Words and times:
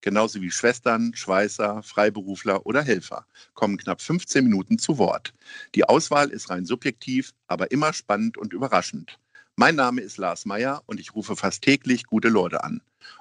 genauso 0.00 0.40
wie 0.40 0.50
Schwestern, 0.50 1.14
Schweißer, 1.14 1.82
Freiberufler 1.82 2.66
oder 2.66 2.82
Helfer, 2.82 3.26
kommen 3.54 3.76
knapp 3.76 4.00
15 4.00 4.44
Minuten 4.44 4.78
zu 4.78 4.98
Wort. 4.98 5.34
Die 5.74 5.84
Auswahl 5.84 6.30
ist 6.30 6.50
rein 6.50 6.64
subjektiv, 6.64 7.32
aber 7.46 7.70
immer 7.70 7.92
spannend 7.92 8.38
und 8.38 8.52
überraschend. 8.52 9.18
Mein 9.56 9.74
Name 9.74 10.02
ist 10.02 10.18
Lars 10.18 10.46
Meyer 10.46 10.82
und 10.86 11.00
ich 11.00 11.14
rufe 11.14 11.34
fast 11.34 11.62
täglich 11.62 12.04
gute 12.04 12.28
Leute 12.28 12.62
an. 12.62 12.80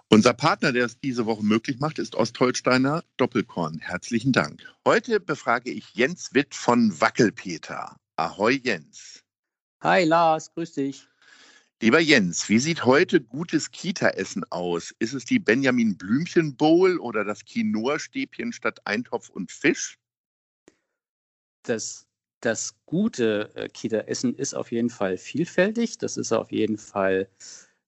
Unser 0.09 0.33
Partner, 0.33 0.71
der 0.71 0.85
es 0.85 0.99
diese 0.99 1.25
Woche 1.25 1.43
möglich 1.43 1.79
macht, 1.79 1.99
ist 1.99 2.15
Ostholsteiner 2.15 3.03
Doppelkorn. 3.17 3.79
Herzlichen 3.79 4.31
Dank. 4.31 4.61
Heute 4.85 5.19
befrage 5.19 5.71
ich 5.71 5.95
Jens 5.95 6.33
Witt 6.33 6.53
von 6.53 7.01
Wackelpeter. 7.01 7.95
Ahoi 8.15 8.61
Jens. 8.63 9.23
Hi 9.81 10.03
Lars, 10.03 10.53
grüß 10.53 10.73
dich. 10.73 11.07
Lieber 11.79 11.99
Jens, 11.99 12.49
wie 12.49 12.57
sieht 12.57 12.85
heute 12.85 13.21
gutes 13.21 13.69
Kita-Essen 13.69 14.43
aus? 14.49 14.95
Ist 14.97 15.13
es 15.13 15.25
die 15.25 15.37
Benjamin 15.37 15.95
Blümchen 15.95 16.57
Bowl 16.57 16.97
oder 16.97 17.23
das 17.23 17.45
Quinoa-Stäbchen 17.45 18.51
statt 18.51 18.79
Eintopf 18.85 19.29
und 19.29 19.51
Fisch? 19.51 19.99
Das, 21.61 22.07
das 22.39 22.73
gute 22.87 23.51
äh, 23.53 23.69
Kita-Essen 23.69 24.33
ist 24.33 24.55
auf 24.55 24.71
jeden 24.71 24.89
Fall 24.89 25.19
vielfältig. 25.19 25.99
Das 25.99 26.17
ist 26.17 26.31
auf 26.31 26.51
jeden 26.51 26.79
Fall 26.79 27.29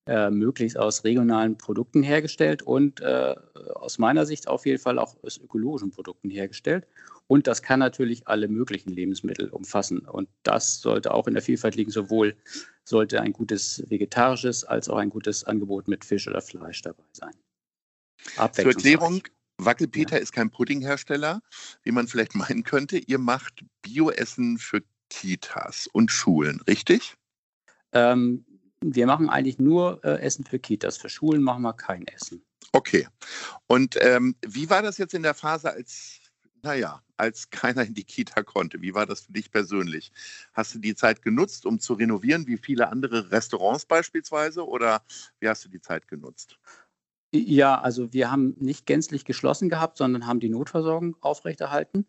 äh, 0.10 0.32
möglichst 0.32 0.76
aus 0.76 1.04
regionalen 1.04 1.56
Produkten 1.56 2.02
hergestellt 2.02 2.64
und 2.64 3.00
äh, 3.00 3.36
aus 3.76 4.00
meiner 4.00 4.26
Sicht 4.26 4.48
auf 4.48 4.66
jeden 4.66 4.82
Fall 4.82 4.98
auch 4.98 5.16
aus 5.22 5.38
ökologischen 5.38 5.92
Produkten 5.92 6.32
hergestellt. 6.32 6.88
Und 7.28 7.46
das 7.46 7.62
kann 7.62 7.78
natürlich 7.78 8.28
alle 8.28 8.48
möglichen 8.48 8.90
Lebensmittel 8.90 9.50
umfassen. 9.50 10.00
Und 10.00 10.28
das 10.42 10.82
sollte 10.82 11.14
auch 11.14 11.28
in 11.28 11.36
der 11.36 11.44
Vielfalt 11.44 11.76
liegen. 11.76 11.92
Sowohl 11.92 12.36
sollte 12.84 13.22
ein 13.22 13.34
gutes 13.34 13.84
vegetarisches 13.88 14.64
als 14.64 14.90
auch 14.90 14.98
ein 14.98 15.12
gutes 15.12 15.44
Angebot 15.44 15.88
mit 15.88 16.04
Fisch 16.04 16.28
oder 16.28 16.42
Fleisch 16.42 16.82
dabei 16.82 17.04
sein. 17.12 17.36
Zur 18.54 18.66
Erklärung, 18.66 19.22
Wackelpeter 19.60 20.16
ja. 20.16 20.24
ist 20.24 20.34
kein 20.34 20.50
Puddinghersteller, 20.50 21.44
wie 21.84 21.92
man 21.92 22.08
vielleicht 22.08 22.34
meinen 22.36 22.64
könnte. 22.64 22.98
Ihr 22.98 23.20
macht 23.20 23.64
Bioessen 23.84 24.58
für 24.58 24.82
Kitas 25.12 25.88
und 25.94 26.10
Schulen, 26.10 26.62
richtig? 26.62 27.16
Ähm, 27.92 28.46
wir 28.82 29.06
machen 29.08 29.30
eigentlich 29.30 29.60
nur 29.60 30.04
äh, 30.04 30.22
Essen 30.22 30.46
für 30.46 30.60
Kitas. 30.60 30.98
Für 30.98 31.10
Schulen 31.10 31.44
machen 31.44 31.64
wir 31.64 31.74
kein 31.74 32.08
Essen. 32.08 32.44
Okay. 32.72 33.08
Und 33.68 33.98
ähm, 34.00 34.36
wie 34.46 34.70
war 34.70 34.82
das 34.82 34.98
jetzt 34.98 35.14
in 35.14 35.24
der 35.24 35.34
Phase, 35.34 35.72
als 35.72 36.20
naja, 36.64 37.02
als 37.18 37.50
keiner 37.50 37.84
in 37.84 37.94
die 37.94 38.04
Kita 38.04 38.44
konnte. 38.44 38.82
Wie 38.82 38.94
war 38.94 39.06
das 39.06 39.22
für 39.22 39.34
dich 39.34 39.52
persönlich? 39.52 40.12
Hast 40.54 40.76
du 40.76 40.80
die 40.80 40.96
Zeit 40.96 41.22
genutzt, 41.22 41.66
um 41.66 41.80
zu 41.80 41.94
renovieren, 41.94 42.48
wie 42.48 42.58
viele 42.58 42.90
andere 42.90 43.32
Restaurants 43.32 43.86
beispielsweise, 43.86 44.68
oder 44.68 45.02
wie 45.40 45.48
hast 45.48 45.66
du 45.66 45.70
die 45.70 45.82
Zeit 45.82 46.08
genutzt? 46.08 46.60
Ja, 47.32 47.80
also 47.80 48.12
wir 48.12 48.32
haben 48.32 48.56
nicht 48.58 48.86
gänzlich 48.86 49.24
geschlossen 49.24 49.70
gehabt, 49.70 49.98
sondern 49.98 50.26
haben 50.26 50.40
die 50.40 50.50
Notversorgung 50.50 51.16
aufrechterhalten. 51.22 52.08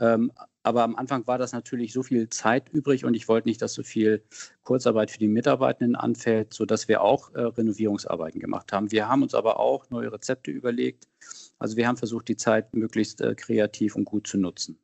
Ähm, 0.00 0.32
aber 0.62 0.82
am 0.82 0.96
Anfang 0.96 1.26
war 1.26 1.38
das 1.38 1.52
natürlich 1.52 1.92
so 1.92 2.02
viel 2.02 2.28
Zeit 2.28 2.68
übrig 2.70 3.04
und 3.04 3.14
ich 3.14 3.28
wollte 3.28 3.48
nicht, 3.48 3.62
dass 3.62 3.72
so 3.72 3.82
viel 3.82 4.24
Kurzarbeit 4.62 5.10
für 5.10 5.18
die 5.18 5.28
Mitarbeitenden 5.28 5.96
anfällt, 5.96 6.52
sodass 6.52 6.88
wir 6.88 7.02
auch 7.02 7.32
äh, 7.34 7.40
Renovierungsarbeiten 7.40 8.40
gemacht 8.40 8.72
haben. 8.72 8.90
Wir 8.90 9.08
haben 9.08 9.22
uns 9.22 9.34
aber 9.34 9.60
auch 9.60 9.88
neue 9.90 10.12
Rezepte 10.12 10.50
überlegt. 10.50 11.08
Also 11.58 11.76
wir 11.76 11.86
haben 11.86 11.96
versucht, 11.96 12.28
die 12.28 12.36
Zeit 12.36 12.74
möglichst 12.74 13.20
äh, 13.20 13.34
kreativ 13.34 13.94
und 13.96 14.04
gut 14.04 14.26
zu 14.26 14.38
nutzen. 14.38 14.78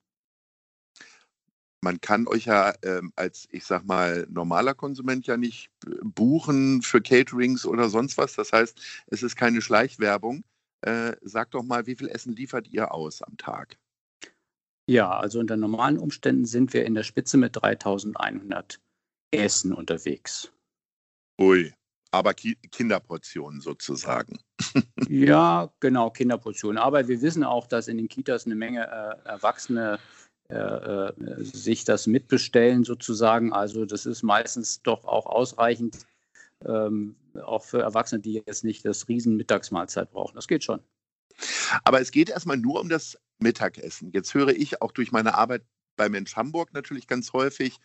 Man 1.85 2.01
kann 2.01 2.29
euch 2.29 2.45
ja 2.45 2.73
ähm, 2.85 3.13
als, 3.17 3.49
ich 3.51 3.65
sag 3.65 3.85
mal, 3.85 4.25
normaler 4.31 4.75
Konsument 4.75 5.27
ja 5.27 5.37
nicht 5.37 5.69
äh, 5.85 5.91
buchen 6.05 6.81
für 6.81 7.03
Caterings 7.03 7.67
oder 7.67 7.89
sonst 7.89 8.17
was. 8.19 8.35
Das 8.35 8.53
heißt, 8.53 8.81
es 9.09 9.25
ist 9.25 9.35
keine 9.35 9.61
Schleichwerbung. 9.61 10.45
Äh, 10.83 11.17
sagt 11.23 11.55
doch 11.55 11.65
mal, 11.65 11.87
wie 11.87 11.97
viel 11.97 12.09
Essen 12.09 12.37
liefert 12.37 12.69
ihr 12.69 12.95
aus 12.95 13.21
am 13.23 13.37
Tag? 13.37 13.79
Ja, 14.93 15.19
also 15.19 15.41
unter 15.41 15.57
normalen 15.57 15.97
Umständen 15.97 16.45
sind 16.45 16.75
wir 16.75 16.85
in 16.85 16.93
der 16.93 17.03
Spitze 17.03 17.39
mit 17.39 17.57
3100 17.57 18.79
Essen 19.31 19.73
unterwegs. 19.73 20.53
Ui, 21.41 21.73
aber 22.11 22.35
Ki 22.35 22.59
Kinderportionen 22.71 23.63
sozusagen. 23.63 24.39
ja, 25.09 25.73
genau, 25.81 26.11
Kinderportionen. 26.11 26.77
Aber 26.77 27.09
wir 27.09 27.23
wissen 27.23 27.43
auch, 27.43 27.67
dass 27.67 27.89
in 27.89 27.97
den 27.97 28.09
Kitas 28.09 28.45
eine 28.45 28.55
Menge 28.55 28.83
äh, 28.83 29.29
Erwachsene 29.31 29.99
äh, 30.51 30.57
äh, 30.57 31.13
sich 31.39 31.85
das 31.85 32.07
mitbestellen 32.07 32.85
sozusagen. 32.85 33.51
Also 33.55 33.87
das 33.87 34.05
ist 34.05 34.23
meistens 34.23 34.83
doch 34.83 35.07
auch 35.07 35.25
ausreichend, 35.25 36.01
ähm, 36.67 37.17
auch 37.43 37.65
für 37.65 37.81
Erwachsene, 37.81 38.21
die 38.21 38.43
jetzt 38.47 38.63
nicht 38.63 38.85
das 38.85 39.09
riesen 39.09 39.39
Mittagsmahlzeit 39.39 40.11
brauchen. 40.13 40.35
Das 40.35 40.49
geht 40.49 40.65
schon. 40.65 40.81
Aber 41.83 42.03
es 42.03 42.11
geht 42.11 42.29
erstmal 42.29 42.59
nur 42.59 42.79
um 42.79 42.91
das 42.91 43.19
Mittagessen. 43.43 44.11
Jetzt 44.13 44.35
höre 44.35 44.51
ich 44.51 44.81
auch 44.83 44.93
durch 44.93 45.13
meine 45.13 45.35
Arbeit 45.35 45.63
bei 45.97 46.09
Mensch 46.09 46.37
Hamburg 46.37 46.73
natürlich 46.73 47.07
ganz 47.07 47.33
häufig, 47.33 47.79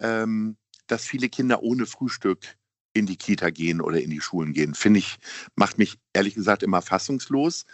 ähm, 0.00 0.56
dass 0.86 1.04
viele 1.04 1.28
Kinder 1.28 1.62
ohne 1.62 1.86
Frühstück 1.86 2.56
in 2.92 3.06
die 3.06 3.16
Kita 3.16 3.50
gehen 3.50 3.80
oder 3.80 4.00
in 4.00 4.10
die 4.10 4.20
Schulen 4.20 4.52
gehen. 4.52 4.74
Finde 4.74 4.98
ich, 4.98 5.18
macht 5.54 5.78
mich 5.78 5.98
ehrlich 6.12 6.34
gesagt 6.34 6.62
immer 6.62 6.82
fassungslos. 6.82 7.64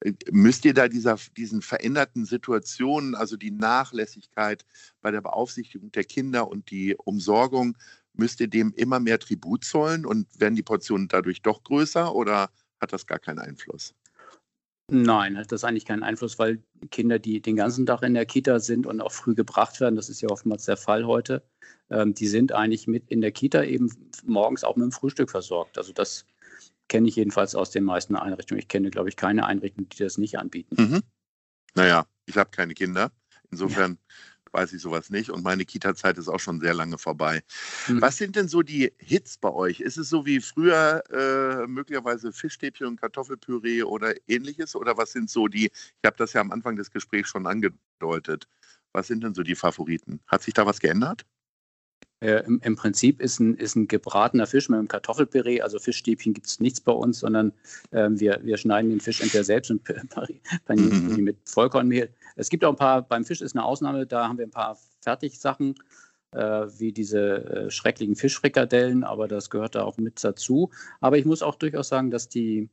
Äh, 0.00 0.12
müsst 0.32 0.64
ihr 0.64 0.74
da 0.74 0.88
dieser, 0.88 1.18
diesen 1.36 1.62
veränderten 1.62 2.24
Situationen, 2.24 3.14
also 3.14 3.36
die 3.36 3.50
Nachlässigkeit 3.52 4.64
bei 5.00 5.10
der 5.10 5.20
Beaufsichtigung 5.20 5.92
der 5.92 6.04
Kinder 6.04 6.48
und 6.48 6.70
die 6.70 6.96
Umsorgung, 6.96 7.76
müsst 8.14 8.40
ihr 8.40 8.48
dem 8.48 8.72
immer 8.74 9.00
mehr 9.00 9.18
Tribut 9.18 9.64
zollen 9.64 10.06
und 10.06 10.28
werden 10.40 10.54
die 10.56 10.62
Portionen 10.62 11.08
dadurch 11.08 11.42
doch 11.42 11.62
größer 11.62 12.14
oder 12.14 12.50
hat 12.80 12.92
das 12.92 13.06
gar 13.06 13.18
keinen 13.18 13.40
Einfluss? 13.40 13.94
Nein, 14.90 15.38
hat 15.38 15.50
das 15.50 15.64
eigentlich 15.64 15.86
keinen 15.86 16.02
Einfluss, 16.02 16.38
weil 16.38 16.62
Kinder, 16.90 17.18
die 17.18 17.40
den 17.40 17.56
ganzen 17.56 17.86
Tag 17.86 18.02
in 18.02 18.14
der 18.14 18.26
Kita 18.26 18.60
sind 18.60 18.86
und 18.86 19.00
auch 19.00 19.12
früh 19.12 19.34
gebracht 19.34 19.80
werden, 19.80 19.96
das 19.96 20.10
ist 20.10 20.20
ja 20.20 20.28
oftmals 20.28 20.66
der 20.66 20.76
Fall 20.76 21.06
heute, 21.06 21.42
ähm, 21.90 22.14
die 22.14 22.26
sind 22.26 22.52
eigentlich 22.52 22.86
mit 22.86 23.10
in 23.10 23.22
der 23.22 23.32
Kita 23.32 23.62
eben 23.62 23.90
morgens 24.26 24.62
auch 24.62 24.76
mit 24.76 24.84
dem 24.84 24.92
Frühstück 24.92 25.30
versorgt. 25.30 25.78
Also 25.78 25.92
das 25.92 26.26
kenne 26.88 27.08
ich 27.08 27.16
jedenfalls 27.16 27.54
aus 27.54 27.70
den 27.70 27.84
meisten 27.84 28.14
Einrichtungen. 28.14 28.60
Ich 28.60 28.68
kenne, 28.68 28.90
glaube 28.90 29.08
ich, 29.08 29.16
keine 29.16 29.46
Einrichtung, 29.46 29.88
die 29.88 29.96
das 29.96 30.18
nicht 30.18 30.38
anbieten. 30.38 30.76
Mhm. 30.78 31.02
Naja, 31.74 32.06
ich 32.26 32.36
habe 32.36 32.50
keine 32.50 32.74
Kinder. 32.74 33.10
Insofern 33.50 33.92
ja 33.92 34.33
weiß 34.54 34.72
ich 34.72 34.80
sowas 34.80 35.10
nicht. 35.10 35.30
Und 35.30 35.44
meine 35.44 35.64
Kita-Zeit 35.64 36.16
ist 36.16 36.28
auch 36.28 36.40
schon 36.40 36.60
sehr 36.60 36.72
lange 36.72 36.96
vorbei. 36.96 37.42
Mhm. 37.88 38.00
Was 38.00 38.16
sind 38.16 38.36
denn 38.36 38.48
so 38.48 38.62
die 38.62 38.92
Hits 38.98 39.36
bei 39.36 39.50
euch? 39.50 39.80
Ist 39.80 39.98
es 39.98 40.08
so 40.08 40.24
wie 40.24 40.40
früher 40.40 41.02
äh, 41.10 41.66
möglicherweise 41.66 42.32
Fischstäbchen 42.32 42.86
und 42.86 43.00
Kartoffelpüree 43.00 43.82
oder 43.82 44.14
ähnliches? 44.28 44.74
Oder 44.76 44.96
was 44.96 45.12
sind 45.12 45.28
so 45.28 45.48
die, 45.48 45.66
ich 45.66 46.06
habe 46.06 46.16
das 46.16 46.32
ja 46.32 46.40
am 46.40 46.52
Anfang 46.52 46.76
des 46.76 46.90
Gesprächs 46.90 47.28
schon 47.28 47.46
angedeutet, 47.46 48.48
was 48.92 49.08
sind 49.08 49.24
denn 49.24 49.34
so 49.34 49.42
die 49.42 49.56
Favoriten? 49.56 50.20
Hat 50.28 50.42
sich 50.42 50.54
da 50.54 50.64
was 50.64 50.78
geändert? 50.78 51.26
Äh, 52.20 52.44
im, 52.46 52.60
im, 52.62 52.76
Prinzip 52.76 53.20
ist 53.20 53.40
ein, 53.40 53.56
ist 53.56 53.76
ein 53.76 53.88
gebratener 53.88 54.46
Fisch 54.46 54.68
mit 54.68 54.78
einem 54.78 54.88
Kartoffelpüree, 54.88 55.60
also 55.60 55.78
Fischstäbchen 55.78 56.32
gibt 56.32 56.46
es 56.46 56.60
nichts 56.60 56.80
bei 56.80 56.92
uns, 56.92 57.20
sondern 57.20 57.52
äh, 57.90 58.08
wir, 58.10 58.40
wir 58.42 58.56
schneiden 58.56 58.90
den 58.90 59.00
Fisch 59.00 59.20
entweder 59.20 59.44
selbst 59.44 59.70
und 59.70 59.82
panieren 60.64 61.08
mhm. 61.08 61.24
mit 61.24 61.36
Vollkornmehl. 61.44 62.08
Es 62.36 62.48
gibt 62.48 62.64
auch 62.64 62.70
ein 62.70 62.76
paar, 62.76 63.02
beim 63.02 63.24
Fisch 63.24 63.40
ist 63.40 63.56
eine 63.56 63.64
Ausnahme, 63.64 64.06
da 64.06 64.28
haben 64.28 64.38
wir 64.38 64.46
ein 64.46 64.50
paar 64.50 64.78
Fertigsachen, 65.00 65.74
äh, 66.34 66.66
wie 66.78 66.92
diese 66.92 67.44
äh, 67.44 67.70
schrecklichen 67.70 68.16
Fischfrikadellen, 68.16 69.04
aber 69.04 69.28
das 69.28 69.50
gehört 69.50 69.74
da 69.74 69.84
auch 69.84 69.98
mit 69.98 70.22
dazu. 70.22 70.70
Aber 71.00 71.18
ich 71.18 71.24
muss 71.24 71.42
auch 71.42 71.54
durchaus 71.56 71.88
sagen, 71.88 72.10
dass 72.10 72.28
die, 72.28 72.70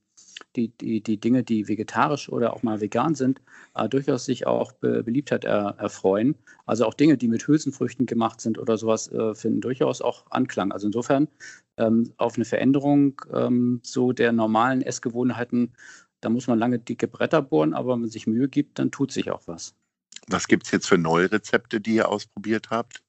die, 0.55 0.69
die, 0.69 1.01
die 1.01 1.19
Dinge, 1.19 1.43
die 1.43 1.67
vegetarisch 1.67 2.29
oder 2.29 2.53
auch 2.53 2.63
mal 2.63 2.81
vegan 2.81 3.15
sind, 3.15 3.41
äh, 3.75 3.87
durchaus 3.87 4.25
sich 4.25 4.47
auch 4.47 4.71
Be 4.73 5.03
Beliebtheit 5.03 5.45
er 5.45 5.75
erfreuen. 5.77 6.35
Also 6.65 6.85
auch 6.85 6.93
Dinge, 6.93 7.17
die 7.17 7.27
mit 7.27 7.47
Hülsenfrüchten 7.47 8.05
gemacht 8.05 8.41
sind 8.41 8.57
oder 8.57 8.77
sowas, 8.77 9.11
äh, 9.11 9.35
finden 9.35 9.61
durchaus 9.61 10.01
auch 10.01 10.25
Anklang. 10.29 10.71
Also 10.71 10.87
insofern 10.87 11.27
ähm, 11.77 12.13
auf 12.17 12.35
eine 12.35 12.45
Veränderung 12.45 13.21
ähm, 13.33 13.81
so 13.83 14.11
der 14.11 14.31
normalen 14.31 14.81
Essgewohnheiten, 14.81 15.73
da 16.21 16.29
muss 16.29 16.47
man 16.47 16.59
lange 16.59 16.79
dicke 16.79 17.07
Bretter 17.07 17.41
bohren, 17.41 17.73
aber 17.73 17.93
wenn 17.93 18.01
man 18.01 18.09
sich 18.09 18.27
Mühe 18.27 18.47
gibt, 18.47 18.79
dann 18.79 18.91
tut 18.91 19.11
sich 19.11 19.31
auch 19.31 19.41
was. 19.47 19.73
Was 20.27 20.47
gibt 20.47 20.65
es 20.65 20.71
jetzt 20.71 20.87
für 20.87 20.97
neue 20.97 21.31
Rezepte, 21.31 21.81
die 21.81 21.95
ihr 21.95 22.09
ausprobiert 22.09 22.69
habt? 22.69 23.03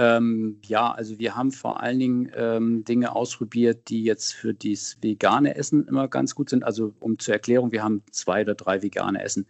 Ähm, 0.00 0.56
ja, 0.64 0.92
also 0.92 1.18
wir 1.18 1.36
haben 1.36 1.52
vor 1.52 1.82
allen 1.82 1.98
Dingen 1.98 2.32
ähm, 2.34 2.84
Dinge 2.84 3.14
ausprobiert, 3.14 3.90
die 3.90 4.02
jetzt 4.02 4.32
für 4.32 4.54
das 4.54 4.96
vegane 5.02 5.56
Essen 5.56 5.86
immer 5.86 6.08
ganz 6.08 6.34
gut 6.34 6.48
sind. 6.48 6.64
Also 6.64 6.94
um 7.00 7.18
zur 7.18 7.34
Erklärung, 7.34 7.70
wir 7.70 7.84
haben 7.84 8.02
zwei 8.10 8.40
oder 8.40 8.54
drei 8.54 8.82
vegane 8.82 9.22
Essen. 9.22 9.46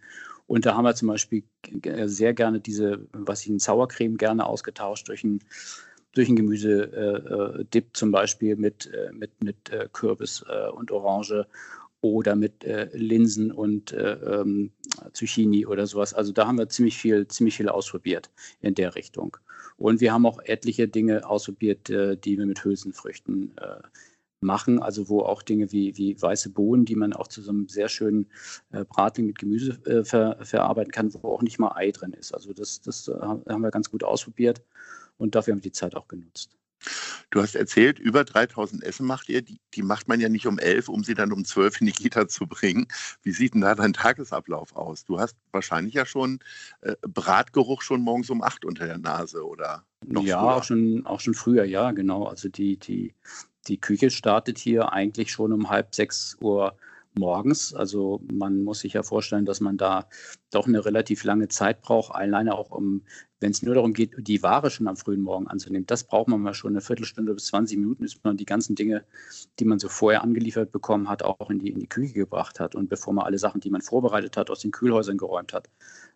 Und 0.47 0.65
da 0.65 0.75
haben 0.75 0.83
wir 0.83 0.93
zum 0.93 1.07
Beispiel 1.07 1.43
sehr 2.03 2.33
gerne 2.33 2.59
diese, 2.59 3.07
was 3.13 3.43
ich 3.43 3.47
in 3.47 3.59
Sauercreme 3.59 4.17
gerne 4.17 4.45
ausgetauscht 4.45 5.07
durch 5.07 5.23
ein 5.23 5.39
durch 6.13 6.27
ein 6.27 6.35
Gemüse-Dip 6.35 7.85
äh, 7.85 7.93
zum 7.93 8.11
Beispiel 8.11 8.57
mit, 8.57 8.91
äh, 8.93 9.13
mit, 9.13 9.41
mit 9.41 9.69
äh, 9.69 9.87
Kürbis 9.93 10.43
und 10.73 10.91
Orange 10.91 11.47
oder 12.01 12.35
mit 12.35 12.63
äh, 12.63 12.89
Linsen 12.93 13.51
und 13.51 13.93
äh, 13.93 14.13
ähm, 14.13 14.71
Zucchini 15.13 15.65
oder 15.65 15.85
sowas. 15.85 16.13
Also 16.13 16.31
da 16.31 16.47
haben 16.47 16.57
wir 16.57 16.67
ziemlich 16.67 16.97
viel, 16.97 17.27
ziemlich 17.27 17.57
viel 17.57 17.69
ausprobiert 17.69 18.31
in 18.59 18.75
der 18.75 18.95
Richtung. 18.95 19.37
Und 19.77 20.01
wir 20.01 20.11
haben 20.11 20.25
auch 20.25 20.39
etliche 20.43 20.87
Dinge 20.87 21.27
ausprobiert, 21.27 21.89
äh, 21.89 22.17
die 22.17 22.37
wir 22.37 22.45
mit 22.45 22.63
Hülsenfrüchten 22.63 23.55
äh, 23.57 23.81
machen, 24.41 24.81
also 24.81 25.09
wo 25.09 25.21
auch 25.21 25.43
Dinge 25.43 25.71
wie, 25.71 25.95
wie 25.97 26.19
weiße 26.19 26.49
Bohnen, 26.49 26.85
die 26.85 26.95
man 26.95 27.13
auch 27.13 27.27
zu 27.27 27.41
so 27.43 27.51
einem 27.51 27.67
sehr 27.67 27.89
schönen 27.89 28.27
äh, 28.71 28.83
Bratling 28.83 29.27
mit 29.27 29.37
Gemüse 29.37 29.79
äh, 29.85 30.03
ver, 30.03 30.37
verarbeiten 30.41 30.91
kann, 30.91 31.13
wo 31.13 31.29
auch 31.29 31.43
nicht 31.43 31.59
mal 31.59 31.73
Ei 31.75 31.91
drin 31.91 32.13
ist. 32.13 32.33
Also 32.33 32.51
das, 32.53 32.81
das 32.81 33.07
haben 33.07 33.61
wir 33.61 33.69
ganz 33.69 33.91
gut 33.91 34.03
ausprobiert 34.03 34.63
und 35.17 35.35
dafür 35.35 35.53
haben 35.53 35.59
wir 35.59 35.69
die 35.69 35.71
Zeit 35.71 35.95
auch 35.95 36.07
genutzt. 36.07 36.57
Du 37.31 37.41
hast 37.41 37.55
erzählt, 37.55 37.97
über 37.97 38.25
3000 38.25 38.83
Essen 38.83 39.07
macht 39.07 39.29
ihr. 39.29 39.41
Die, 39.41 39.57
die, 39.73 39.83
macht 39.83 40.09
man 40.09 40.19
ja 40.19 40.27
nicht 40.27 40.47
um 40.47 40.59
11, 40.59 40.89
um 40.89 41.03
sie 41.03 41.13
dann 41.13 41.31
um 41.31 41.45
12 41.45 41.81
in 41.81 41.87
die 41.87 41.93
Kita 41.93 42.27
zu 42.27 42.45
bringen. 42.45 42.87
Wie 43.23 43.31
sieht 43.31 43.53
denn 43.53 43.61
da 43.61 43.73
dein 43.73 43.93
Tagesablauf 43.93 44.75
aus? 44.75 45.05
Du 45.05 45.17
hast 45.17 45.37
wahrscheinlich 45.51 45.93
ja 45.93 46.05
schon 46.05 46.39
äh, 46.81 46.95
Bratgeruch 47.01 47.81
schon 47.81 48.01
morgens 48.01 48.29
um 48.29 48.43
8 48.43 48.65
unter 48.65 48.85
der 48.85 48.97
Nase, 48.97 49.47
oder? 49.47 49.85
Noch 50.05 50.23
ja, 50.23 50.41
auch 50.41 50.63
schon, 50.63 51.05
auch 51.05 51.21
schon 51.21 51.33
früher, 51.33 51.63
ja, 51.63 51.91
genau. 51.91 52.25
Also 52.25 52.49
die, 52.49 52.77
die, 52.77 53.15
die 53.67 53.79
Küche 53.79 54.09
startet 54.09 54.57
hier 54.57 54.91
eigentlich 54.91 55.31
schon 55.31 55.53
um 55.53 55.69
halb 55.69 55.95
sechs 55.95 56.35
Uhr 56.41 56.75
morgens. 57.17 57.73
Also 57.73 58.21
man 58.31 58.63
muss 58.63 58.79
sich 58.79 58.93
ja 58.93 59.03
vorstellen, 59.03 59.45
dass 59.45 59.61
man 59.61 59.77
da 59.77 60.07
doch 60.51 60.67
eine 60.67 60.83
relativ 60.83 61.23
lange 61.23 61.47
Zeit 61.47 61.81
braucht, 61.81 62.13
alleine 62.13 62.55
auch 62.55 62.71
um, 62.71 63.03
wenn 63.41 63.51
es 63.51 63.63
nur 63.63 63.73
darum 63.73 63.93
geht, 63.93 64.13
die 64.17 64.41
Ware 64.43 64.69
schon 64.69 64.87
am 64.87 64.95
frühen 64.95 65.21
Morgen 65.21 65.47
anzunehmen. 65.47 65.87
Das 65.87 66.03
braucht 66.03 66.27
man 66.27 66.39
mal 66.41 66.53
schon 66.53 66.73
eine 66.73 66.81
Viertelstunde 66.81 67.33
bis 67.33 67.47
20 67.47 67.79
Minuten, 67.79 68.03
bis 68.03 68.23
man 68.23 68.37
die 68.37 68.45
ganzen 68.45 68.75
Dinge, 68.75 69.03
die 69.59 69.65
man 69.65 69.79
so 69.79 69.89
vorher 69.89 70.21
angeliefert 70.21 70.71
bekommen 70.71 71.09
hat, 71.09 71.23
auch 71.23 71.49
in 71.49 71.59
die, 71.59 71.69
in 71.69 71.79
die 71.79 71.87
Küche 71.87 72.13
gebracht 72.13 72.59
hat. 72.59 72.75
Und 72.75 72.87
bevor 72.87 73.13
man 73.13 73.25
alle 73.25 73.39
Sachen, 73.39 73.59
die 73.59 73.71
man 73.71 73.81
vorbereitet 73.81 74.37
hat, 74.37 74.51
aus 74.51 74.59
den 74.59 74.71
Kühlhäusern 74.71 75.17
geräumt 75.17 75.53
hat, 75.53 75.69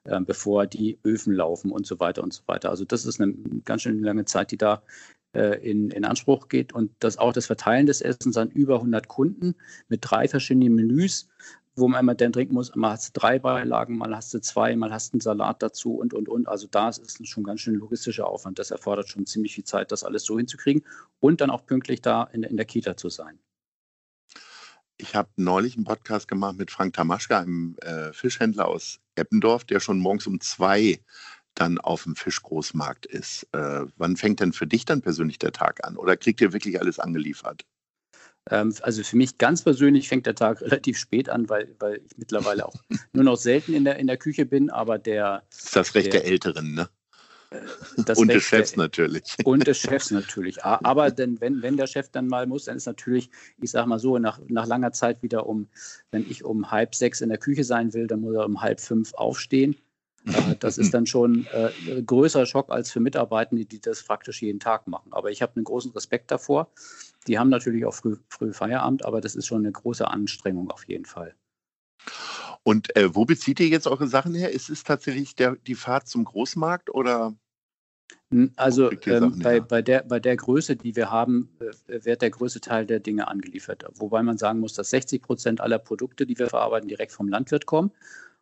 äh, 0.04 0.22
bevor 0.22 0.68
die 0.68 1.00
Öfen 1.04 1.34
laufen 1.34 1.72
und 1.72 1.88
so 1.88 2.00
weiter 2.00 2.24
und 2.24 2.32
so 2.32 2.44
weiter. 2.46 2.70
Also 2.70 2.86
das 2.86 3.06
ist 3.06 3.20
eine 3.20 3.34
ganz 3.66 3.82
schön 3.82 4.04
lange 4.04 4.26
Zeit, 4.26 4.52
die 4.52 4.58
da 4.58 4.84
äh, 5.34 5.60
in, 5.70 5.90
in 5.90 6.06
Anspruch 6.06 6.48
geht 6.48 6.74
und 6.74 6.92
das 7.00 7.18
auch 7.18 7.34
das 7.34 7.48
Verteilen 7.48 7.88
des 7.88 8.02
Essens 8.02 8.38
an 8.38 8.52
über 8.52 8.76
100 8.76 9.08
Kunden 9.08 9.56
mit 9.90 10.02
drei 10.04 10.28
verschiedenen 10.28 10.76
Menüs, 10.76 11.28
wo 11.76 11.88
man 11.88 12.00
immer 12.00 12.16
dann 12.16 12.32
trinken 12.32 12.54
muss, 12.54 12.74
mal 12.76 12.92
hast 12.92 13.16
du 13.16 13.20
drei 13.20 13.40
Beilagen, 13.40 13.98
mal 13.98 14.16
hast 14.16 14.34
du 14.34 14.40
zwei, 14.40 14.76
mal 14.76 14.92
hast 14.92 15.12
du 15.12 15.16
einen 15.16 15.22
Salat 15.22 15.62
dazu 15.62 15.96
und, 15.96 16.14
und, 16.14 16.30
und. 16.30 16.48
Also 16.48 16.68
da 16.68 16.90
ist 16.90 17.00
es 17.00 17.28
schon 17.28 17.44
ganz 17.44 17.62
schön 17.62 17.76
logistischer 17.76 18.28
Aufwand. 18.28 18.60
Das 18.60 18.72
erfordert 18.72 19.10
schon 19.10 19.26
ziemlich 19.26 19.56
viel 19.56 19.66
Zeit, 19.66 19.92
das 19.92 20.04
alles 20.04 20.24
so 20.24 20.38
hinzukriegen 20.38 20.84
und 21.20 21.42
dann 21.42 21.50
auch 21.50 21.66
pünktlich 21.66 22.02
da 22.02 22.24
in, 22.24 22.44
in 22.44 22.58
der 22.58 22.66
Kita 22.66 22.96
zu 22.96 23.10
sein. 23.10 23.40
Ich 24.98 25.14
habe 25.14 25.30
neulich 25.36 25.76
einen 25.76 25.84
Podcast 25.84 26.30
gemacht 26.30 26.58
mit 26.58 26.72
Frank 26.72 26.94
Tamaschka, 26.94 27.40
einem 27.40 27.76
äh, 27.82 28.14
Fischhändler 28.14 28.68
aus 28.68 29.02
Eppendorf, 29.16 29.66
der 29.66 29.82
schon 29.82 30.00
morgens 30.00 30.26
um 30.26 30.40
zwei 30.40 31.02
dann 31.54 31.80
auf 31.80 32.04
dem 32.04 32.16
Fischgroßmarkt 32.16 33.06
ist. 33.06 33.48
Äh, 33.52 33.86
wann 33.98 34.16
fängt 34.16 34.40
denn 34.40 34.54
für 34.54 34.68
dich 34.68 34.86
dann 34.86 35.02
persönlich 35.02 35.40
der 35.40 35.52
Tag 35.52 35.86
an? 35.86 35.98
Oder 35.98 36.16
kriegt 36.16 36.40
ihr 36.40 36.54
wirklich 36.54 36.80
alles 36.80 37.00
angeliefert? 37.00 37.66
Ähm, 38.52 38.74
also 38.82 39.04
für 39.04 39.18
mich 39.18 39.38
ganz 39.38 39.64
persönlich 39.64 40.08
fängt 40.08 40.26
der 40.26 40.36
Tag 40.36 40.62
relativ 40.62 40.98
spät 40.98 41.30
an, 41.30 41.50
weil, 41.50 41.76
weil 41.80 42.02
ich 42.06 42.18
mittlerweile 42.18 42.66
auch 42.66 42.76
nur 43.14 43.24
noch 43.24 43.38
selten 43.38 43.74
in 43.74 43.86
der, 43.86 43.98
in 43.98 44.08
der 44.08 44.18
Küche 44.18 44.46
bin, 44.46 44.70
aber 44.70 44.98
der. 44.98 45.44
Das 45.50 45.66
ist 45.66 45.76
das 45.76 45.96
Recht 45.96 46.14
der, 46.14 46.22
der 46.22 46.32
Älteren, 46.32 46.74
ne? 46.74 46.90
Äh, 47.52 48.14
und 48.16 48.30
des 48.30 48.44
Chefs 48.44 48.72
der, 48.72 48.84
natürlich. 48.84 49.36
Und 49.46 49.68
des 49.68 49.78
Chefs 49.78 50.12
natürlich. 50.12 50.64
Aber 50.64 51.12
denn, 51.12 51.40
wenn, 51.42 51.62
wenn 51.62 51.78
der 51.78 51.88
Chef 51.88 52.10
dann 52.10 52.28
mal 52.28 52.48
muss, 52.48 52.66
dann 52.66 52.78
ist 52.78 52.86
natürlich, 52.86 53.30
ich 53.62 53.72
sage 53.72 53.88
mal 53.88 54.00
so, 54.00 54.18
nach, 54.18 54.40
nach 54.48 54.66
langer 54.66 54.92
Zeit 54.92 55.22
wieder 55.22 55.48
um, 55.48 55.68
wenn 56.12 56.30
ich 56.30 56.44
um 56.44 56.72
halb 56.72 56.96
sechs 56.96 57.22
in 57.22 57.30
der 57.30 57.38
Küche 57.38 57.64
sein 57.64 57.94
will, 57.94 58.08
dann 58.08 58.22
muss 58.22 58.36
er 58.36 58.46
um 58.46 58.62
halb 58.62 58.80
fünf 58.80 59.14
aufstehen. 59.14 59.76
Äh, 60.26 60.56
das 60.60 60.78
ist 60.78 60.94
dann 60.94 61.06
schon 61.06 61.48
äh, 61.54 61.70
ein 61.90 62.06
größerer 62.06 62.46
Schock 62.46 62.70
als 62.70 62.92
für 62.92 63.00
Mitarbeitende, 63.00 63.66
die 63.66 63.80
das 63.80 64.04
praktisch 64.04 64.42
jeden 64.42 64.60
Tag 64.60 64.88
machen. 64.88 65.12
Aber 65.12 65.32
ich 65.32 65.42
habe 65.42 65.54
einen 65.56 65.66
großen 65.66 65.92
Respekt 65.92 66.32
davor. 66.32 66.70
Die 67.28 67.40
haben 67.40 67.50
natürlich 67.50 67.86
auch 67.86 67.94
früh, 67.94 68.18
früh 68.30 68.54
Feierabend, 68.54 69.06
aber 69.06 69.22
das 69.22 69.36
ist 69.36 69.48
schon 69.48 69.60
eine 69.60 69.72
große 69.72 70.08
Anstrengung 70.08 70.70
auf 70.70 70.88
jeden 70.88 71.06
Fall. 71.06 71.36
Und 72.64 72.96
äh, 72.96 73.14
wo 73.14 73.26
bezieht 73.26 73.60
ihr 73.60 73.68
jetzt 73.68 73.88
eure 73.88 74.08
Sachen 74.08 74.34
her? 74.34 74.52
Ist 74.52 74.70
es 74.70 74.84
tatsächlich 74.84 75.36
der, 75.36 75.56
die 75.56 75.76
Fahrt 75.76 76.08
zum 76.08 76.24
Großmarkt 76.24 76.90
oder? 76.90 77.36
Also 78.56 78.92
ähm, 79.06 79.40
bei, 79.40 79.60
bei, 79.60 79.82
der, 79.82 80.04
bei 80.04 80.20
der 80.20 80.36
Größe, 80.36 80.76
die 80.76 80.96
wir 80.96 81.12
haben, 81.12 81.50
äh, 81.88 82.04
wird 82.04 82.22
der 82.22 82.32
größte 82.32 82.60
Teil 82.60 82.86
der 82.86 83.00
Dinge 83.00 83.28
angeliefert. 83.28 83.86
Wobei 83.96 84.24
man 84.24 84.38
sagen 84.38 84.60
muss, 84.60 84.74
dass 84.74 84.90
60 84.90 85.22
Prozent 85.22 85.62
aller 85.62 85.80
Produkte, 85.80 86.26
die 86.26 86.38
wir 86.38 86.50
verarbeiten, 86.50 86.88
direkt 86.88 87.12
vom 87.12 87.28
Landwirt 87.28 87.66
kommen. 87.66 87.92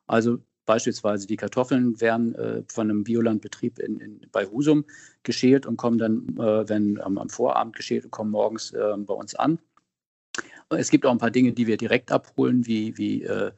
Also 0.08 0.40
Beispielsweise 0.66 1.28
die 1.28 1.36
Kartoffeln 1.36 2.00
werden 2.00 2.36
äh, 2.36 2.64
von 2.68 2.90
einem 2.90 3.04
Biolandbetrieb 3.04 3.80
in, 3.80 4.00
in, 4.00 4.22
bei 4.32 4.46
Husum 4.46 4.86
geschält 5.24 5.66
und 5.66 5.78
kommen 5.78 5.98
dann, 5.98 6.38
äh, 6.38 6.70
wenn 6.70 7.02
ähm, 7.06 7.18
am 7.18 7.30
Vorabend 7.30 7.76
geschält, 7.76 8.10
kommen 8.12 8.32
morgens 8.32 8.72
äh, 8.72 8.94
bei 8.98 9.14
uns 9.14 9.36
an. 9.36 9.60
Es 10.70 10.90
gibt 10.90 11.06
auch 11.06 11.12
ein 11.12 11.18
paar 11.18 11.32
Dinge, 11.32 11.54
die 11.54 11.68
wir 11.68 11.78
direkt 11.78 12.12
abholen, 12.12 12.66
wie, 12.66 12.98
wie, 12.98 13.24
äh, 13.24 13.52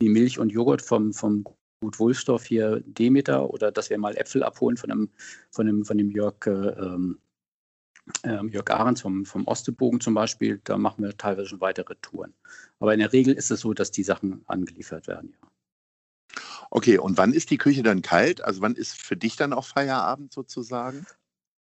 wie 0.00 0.08
Milch 0.08 0.38
und 0.38 0.50
Joghurt 0.50 0.82
vom, 0.82 1.12
vom 1.12 1.44
Gut 1.82 1.98
Wulfsdorf 1.98 2.44
hier 2.44 2.82
Demeter 2.84 3.48
oder 3.48 3.72
dass 3.72 3.88
wir 3.88 3.96
mal 3.96 4.16
Äpfel 4.16 4.42
abholen 4.42 4.76
von 4.76 4.90
dem, 4.90 5.08
von 5.50 5.66
dem, 5.66 5.84
von 5.84 5.96
dem 5.96 6.10
Jörg, 6.10 6.46
äh, 6.46 6.50
ähm, 6.50 7.18
ähm, 8.24 8.48
Jörg 8.48 8.70
Ahrens 8.70 9.00
vom, 9.00 9.24
vom 9.24 9.46
Ostebogen 9.46 10.00
zum 10.00 10.14
Beispiel. 10.14 10.60
Da 10.64 10.76
machen 10.76 11.04
wir 11.04 11.16
teilweise 11.16 11.48
schon 11.48 11.60
weitere 11.60 11.94
Touren. 12.02 12.34
Aber 12.80 12.92
in 12.92 13.00
der 13.00 13.12
Regel 13.12 13.34
ist 13.34 13.50
es 13.50 13.60
so, 13.60 13.72
dass 13.72 13.90
die 13.90 14.02
Sachen 14.02 14.42
angeliefert 14.46 15.06
werden, 15.06 15.34
ja. 15.40 15.49
Okay, 16.70 16.98
und 16.98 17.18
wann 17.18 17.32
ist 17.32 17.50
die 17.50 17.58
Küche 17.58 17.82
dann 17.82 18.00
kalt? 18.00 18.42
Also 18.42 18.62
wann 18.62 18.76
ist 18.76 19.00
für 19.00 19.16
dich 19.16 19.36
dann 19.36 19.52
auch 19.52 19.64
Feierabend 19.64 20.32
sozusagen? 20.32 21.04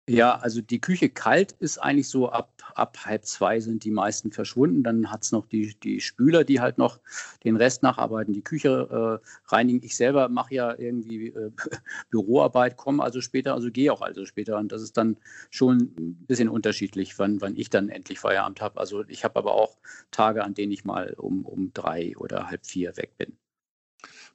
Ja, 0.09 0.37
also 0.37 0.61
die 0.61 0.79
Küche 0.79 1.09
kalt 1.09 1.51
ist 1.59 1.79
eigentlich 1.79 2.07
so 2.07 2.29
ab, 2.29 2.53
ab 2.75 2.97
halb 3.05 3.25
zwei 3.25 3.59
sind 3.59 3.83
die 3.83 3.91
meisten 3.91 4.31
verschwunden. 4.31 4.81
Dann 4.81 5.11
hat 5.11 5.23
es 5.23 5.33
noch 5.33 5.45
die, 5.47 5.77
die 5.83 5.99
Spüler, 5.99 6.45
die 6.45 6.61
halt 6.61 6.77
noch 6.77 7.01
den 7.43 7.57
Rest 7.57 7.83
nacharbeiten, 7.83 8.33
die 8.33 8.41
Küche 8.41 9.19
äh, 9.21 9.53
reinigen. 9.53 9.85
Ich 9.85 9.97
selber 9.97 10.29
mache 10.29 10.55
ja 10.55 10.73
irgendwie 10.79 11.27
äh, 11.27 11.51
Büroarbeit, 12.09 12.77
komme 12.77 13.03
also 13.03 13.19
später, 13.19 13.53
also 13.53 13.69
gehe 13.69 13.91
auch 13.91 14.01
also 14.01 14.25
später. 14.25 14.57
Und 14.57 14.71
das 14.71 14.81
ist 14.81 14.95
dann 14.95 15.17
schon 15.51 15.93
ein 15.99 16.25
bisschen 16.25 16.47
unterschiedlich, 16.47 17.19
wann, 17.19 17.41
wann 17.41 17.57
ich 17.57 17.69
dann 17.69 17.89
endlich 17.89 18.19
Feierabend 18.19 18.61
habe. 18.61 18.79
Also 18.79 19.03
ich 19.09 19.25
habe 19.25 19.35
aber 19.35 19.53
auch 19.53 19.77
Tage, 20.09 20.43
an 20.43 20.53
denen 20.53 20.71
ich 20.71 20.85
mal 20.85 21.15
um, 21.17 21.45
um 21.45 21.73
drei 21.73 22.15
oder 22.17 22.47
halb 22.47 22.65
vier 22.65 22.95
weg 22.95 23.17
bin. 23.17 23.37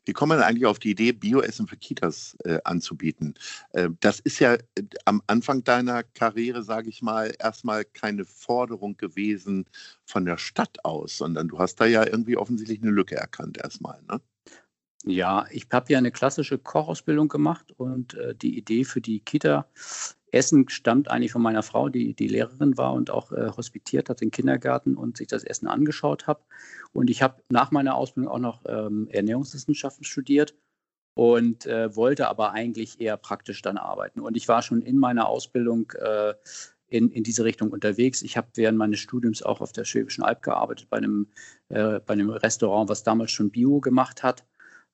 Wie 0.05 0.13
kommt 0.13 0.31
man 0.31 0.41
eigentlich 0.41 0.67
auf 0.67 0.79
die 0.79 0.91
Idee, 0.91 1.13
Bioessen 1.13 1.69
für 1.69 1.77
Kitas 1.77 2.37
äh, 2.45 2.59
anzubieten? 2.65 3.35
Äh, 3.71 3.91
das 4.01 4.21
ist 4.21 4.41
ja 4.41 4.55
äh, 4.55 4.59
am 5.05 5.23
Anfang 5.27 5.63
deiner 5.63 6.03
Karriere, 6.03 6.63
sage 6.63 6.89
ich 6.89 7.03
mal, 7.03 7.33
erstmal 7.39 7.85
keine 7.85 8.25
Forderung 8.25 8.97
gewesen 8.97 9.67
von 10.05 10.25
der 10.25 10.39
Stadt 10.39 10.85
aus, 10.85 11.19
sondern 11.19 11.49
du 11.49 11.59
hast 11.59 11.77
da 11.77 11.87
ja 11.87 12.05
irgendwie 12.05 12.37
offensichtlich 12.37 12.83
eine 12.83 12.91
Lücke 12.91 13.15
erkannt 13.15 13.59
erstmal. 13.59 14.03
Ne? 14.11 14.21
Ja, 15.05 15.47
ich 15.51 15.67
habe 15.73 15.93
ja 15.93 15.99
eine 15.99 16.13
klassische 16.13 16.59
Kochausbildung 16.59 17.29
gemacht 17.29 17.73
und 17.77 18.15
äh, 18.15 18.35
die 18.35 18.57
Idee 18.57 18.85
für 18.85 19.01
die 19.01 19.21
Kita 19.21 19.67
Essen 20.33 20.69
stammt 20.69 21.09
eigentlich 21.09 21.33
von 21.33 21.43
meiner 21.43 21.63
Frau, 21.63 21.89
die, 21.89 22.15
die 22.15 22.27
Lehrerin 22.27 22.77
war 22.77 22.95
und 22.95 23.11
auch 23.11 23.33
äh, 23.33 23.51
hospitiert 23.57 24.09
hat 24.09 24.23
im 24.23 24.31
Kindergarten 24.31 24.97
und 24.97 25.19
sich 25.19 25.29
das 25.29 25.45
Essen 25.45 25.69
angeschaut 25.69 26.27
hat. 26.27 26.45
Und 26.93 27.11
ich 27.11 27.23
habe 27.23 27.43
nach 27.51 27.71
meiner 27.71 27.95
Ausbildung 27.95 28.33
auch 28.33 28.39
noch 28.39 28.63
ähm, 28.67 29.09
Ernährungswissenschaften 29.11 30.05
studiert 30.05 30.55
und 31.15 31.67
äh, 31.67 31.95
wollte 31.95 32.29
aber 32.29 32.53
eigentlich 32.53 33.01
eher 33.01 33.19
praktisch 33.19 33.61
dann 33.63 33.77
arbeiten. 33.77 34.21
Und 34.21 34.37
ich 34.37 34.49
war 34.49 34.63
schon 34.63 34.83
in 34.83 34.97
meiner 34.97 35.29
Ausbildung 35.29 35.93
äh, 35.93 36.35
in, 36.89 37.11
in 37.11 37.23
diese 37.23 37.45
Richtung 37.45 37.71
unterwegs. 37.71 38.23
Ich 38.23 38.37
habe 38.37 38.49
während 38.55 38.79
meines 38.79 39.01
Studiums 39.01 39.43
auch 39.43 39.61
auf 39.61 39.73
der 39.73 39.85
Schwäbischen 39.85 40.25
Alb 40.25 40.43
gearbeitet, 40.43 40.89
bei 40.91 40.99
einem, 40.99 41.29
äh, 41.69 42.01
bei 42.01 42.15
einem 42.15 42.31
Restaurant, 42.31 42.89
was 42.89 43.03
damals 43.03 43.31
schon 43.31 43.51
Bio 43.51 43.81
gemacht 43.81 44.23
hat. 44.23 44.45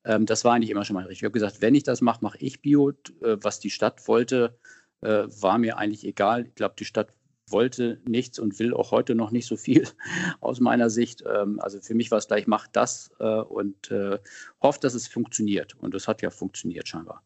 Ähm, 0.05 0.27
das 0.27 0.45
war 0.45 0.55
eigentlich 0.55 0.71
immer 0.71 0.85
schon 0.85 0.95
mal 0.95 1.01
richtig. 1.01 1.21
Ich 1.21 1.25
habe 1.25 1.33
gesagt, 1.33 1.61
wenn 1.61 1.75
ich 1.75 1.83
das 1.83 2.01
mache, 2.01 2.23
mache 2.23 2.39
ich 2.39 2.61
Bio. 2.61 2.91
Äh, 2.91 3.37
was 3.41 3.61
die 3.61 3.71
Stadt 3.71 4.07
wollte, 4.09 4.59
äh, 5.01 5.25
war 5.29 5.59
mir 5.59 5.79
eigentlich 5.79 6.07
egal. 6.07 6.47
Ich 6.47 6.55
glaube, 6.55 6.75
die 6.79 6.85
Stadt 6.85 7.13
wollte 7.51 8.01
nichts 8.07 8.39
und 8.39 8.59
will 8.59 8.75
auch 8.75 8.91
heute 8.91 9.15
noch 9.15 9.31
nicht 9.31 9.47
so 9.47 9.57
viel 9.57 9.89
aus 10.41 10.61
meiner 10.61 10.91
Sicht. 10.91 11.23
Ähm, 11.27 11.61
also 11.61 11.81
für 11.81 11.95
mich 11.95 12.11
war 12.11 12.19
es 12.19 12.29
gleich, 12.29 12.47
macht 12.47 12.77
das 12.77 13.11
äh, 13.21 13.25
und 13.25 13.91
äh, 13.91 14.19
hofft, 14.63 14.85
dass 14.85 14.95
es 14.95 15.09
funktioniert. 15.09 15.75
Und 15.75 15.95
es 15.95 16.09
hat 16.09 16.23
ja 16.23 16.31
funktioniert 16.31 16.89
scheinbar. 16.89 17.23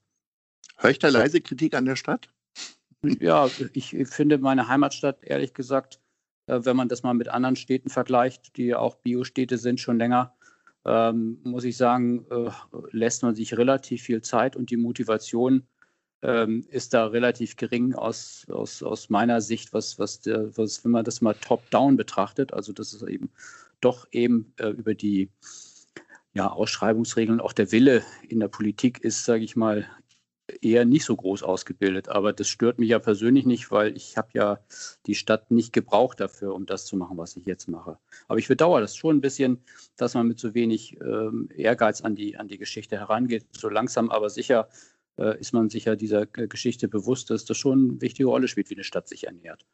Höre 0.77 0.91
ich 0.91 0.99
da 0.99 1.09
leise 1.09 1.41
Kritik 1.41 1.75
an 1.75 1.85
der 1.85 1.97
Stadt? 1.97 2.29
Ja, 3.19 3.51
ich 3.73 3.97
finde 4.05 4.39
meine 4.39 4.69
Heimatstadt, 4.69 5.25
ehrlich 5.25 5.55
gesagt, 5.55 5.99
äh, 6.47 6.61
wenn 6.63 6.77
man 6.77 6.89
das 6.89 7.03
mal 7.03 7.15
mit 7.15 7.27
anderen 7.27 7.57
Städten 7.57 7.91
vergleicht, 7.91 8.57
die 8.57 8.77
auch 8.77 8.95
Biostädte 8.95 9.59
sind 9.59 9.81
schon 9.81 9.99
länger, 9.99 10.37
ähm, 10.85 11.41
muss 11.43 11.65
ich 11.65 11.77
sagen, 11.77 12.27
äh, 12.31 12.51
lässt 12.93 13.25
man 13.25 13.35
sich 13.35 13.57
relativ 13.57 14.03
viel 14.03 14.23
Zeit 14.23 14.55
und 14.55 14.71
die 14.71 14.77
Motivation 14.77 15.67
ähm, 16.23 16.65
ist 16.71 16.95
da 16.95 17.07
relativ 17.07 17.57
gering 17.57 17.95
aus, 17.95 18.47
aus, 18.51 18.83
aus 18.83 19.11
meiner 19.11 19.41
Sicht, 19.41 19.73
was, 19.73 19.99
was, 19.99 20.21
der, 20.21 20.57
was, 20.57 20.85
wenn 20.85 20.93
man 20.93 21.05
das 21.05 21.21
mal 21.21 21.35
top-down 21.35 21.97
betrachtet, 21.97 22.53
also 22.53 22.73
das 22.73 22.95
ist 22.95 23.03
eben 23.03 23.31
doch 23.81 24.07
eben 24.13 24.53
äh, 24.59 24.69
über 24.69 24.95
die 24.95 25.31
ja, 26.35 26.51
Ausschreibungsregeln, 26.51 27.41
auch 27.41 27.53
der 27.53 27.73
Wille 27.73 28.03
in 28.29 28.41
der 28.41 28.49
Politik 28.49 29.01
ist, 29.01 29.25
sage 29.25 29.45
ich 29.45 29.57
mal, 29.57 29.87
eher 30.61 30.85
nicht 30.85 31.05
so 31.05 31.17
groß 31.17 31.43
ausgebildet. 31.43 32.09
Aber 32.09 32.33
das 32.33 32.49
stört 32.49 32.79
mich 32.79 32.91
ja 32.91 32.99
persönlich 32.99 33.47
nicht, 33.47 33.71
weil 33.71 33.97
ich 33.97 34.17
habe 34.17 34.29
ja 34.35 34.61
die 35.07 35.15
Stadt 35.15 35.51
nicht 35.51 35.73
gebraucht 35.73 36.21
dafür, 36.21 36.55
um 36.55 36.67
das 36.67 36.87
zu 36.87 36.97
machen, 36.97 37.17
was 37.17 37.37
ich 37.37 37.47
jetzt 37.47 37.69
mache. 37.69 37.99
Aber 38.29 38.39
ich 38.39 38.49
bedauere 38.49 38.81
das 38.81 38.97
schon 38.97 39.17
ein 39.17 39.21
bisschen, 39.21 39.63
dass 39.97 40.15
man 40.15 40.29
mit 40.29 40.39
so 40.39 40.55
wenig 40.55 40.99
ähm, 41.01 41.49
Ehrgeiz 41.55 42.01
an 42.01 42.15
die, 42.15 42.37
an 42.37 42.49
die 42.49 42.59
Geschichte 42.59 42.99
herangeht. 42.99 43.47
So 43.53 43.69
langsam 43.69 44.11
aber 44.11 44.31
sicher 44.31 44.69
äh, 45.19 45.39
ist 45.39 45.53
man 45.53 45.69
sich 45.69 45.87
ja 45.87 45.97
dieser 45.97 46.27
Geschichte 46.27 46.89
bewusst, 46.89 47.31
dass 47.31 47.45
das 47.45 47.57
schon 47.57 47.91
eine 47.91 48.01
wichtige 48.01 48.29
Rolle 48.29 48.49
spielt, 48.49 48.71
wie 48.71 48.75
eine 48.75 48.85
Stadt 48.85 49.09
sich 49.09 49.27
ernährt. 49.27 49.67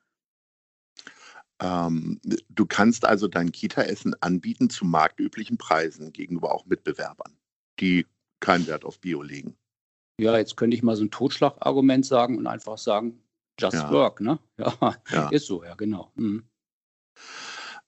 Ähm, 1.61 2.21
du 2.49 2.66
kannst 2.66 3.04
also 3.04 3.26
dein 3.26 3.50
Kita-Essen 3.50 4.14
anbieten 4.21 4.71
zu 4.71 4.85
marktüblichen 4.85 5.59
Preisen 5.59 6.12
gegenüber 6.12 6.54
auch 6.54 6.66
Mitbewerbern, 6.66 7.37
die 7.80 8.07
keinen 8.40 8.66
Wert 8.66 8.85
auf 8.85 9.00
Bio 9.00 9.23
legen. 9.23 9.57
Ja, 10.21 10.37
jetzt 10.37 10.57
könnte 10.57 10.76
ich 10.76 10.83
mal 10.83 10.97
so 10.97 11.04
ein 11.04 11.11
Totschlagargument 11.11 12.07
sagen 12.07 12.38
und 12.38 12.47
einfach 12.47 12.78
sagen, 12.78 13.23
just 13.59 13.75
ja. 13.75 13.90
work, 13.90 14.21
ne? 14.21 14.38
Ja, 14.59 14.97
ja, 15.11 15.28
ist 15.30 15.47
so, 15.47 15.64
ja, 15.64 15.75
genau. 15.75 16.12
Mhm. 16.14 16.45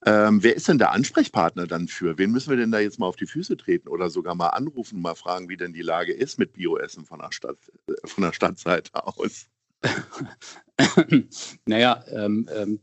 Ähm, 0.05 0.41
wer 0.41 0.55
ist 0.55 0.67
denn 0.67 0.79
der 0.79 0.91
Ansprechpartner 0.91 1.67
dann 1.67 1.87
für? 1.87 2.17
Wen 2.17 2.31
müssen 2.31 2.49
wir 2.49 2.57
denn 2.57 2.71
da 2.71 2.79
jetzt 2.79 2.99
mal 2.99 3.05
auf 3.05 3.17
die 3.17 3.27
Füße 3.27 3.55
treten 3.55 3.87
oder 3.87 4.09
sogar 4.09 4.33
mal 4.33 4.47
anrufen, 4.47 5.01
mal 5.01 5.15
fragen, 5.15 5.47
wie 5.49 5.57
denn 5.57 5.73
die 5.73 5.83
Lage 5.83 6.11
ist 6.11 6.39
mit 6.39 6.53
Bioessen 6.53 7.05
von 7.05 7.19
der 7.19 7.31
Stadt, 7.31 7.57
äh, 7.87 8.07
von 8.07 8.23
der 8.23 8.33
Stadtseite 8.33 8.89
aus? 9.05 9.47
naja, 11.65 12.03
ähm, 12.11 12.47
ähm, 12.55 12.79